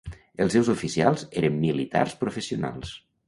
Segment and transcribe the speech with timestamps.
[0.45, 2.97] Els seus oficials eren militars professionals.